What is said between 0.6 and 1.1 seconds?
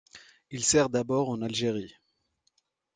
sert